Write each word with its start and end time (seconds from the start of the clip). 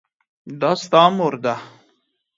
دا 0.59 0.71
ستا 0.83 1.01
مور 1.15 1.33
ده؟ 1.43 1.55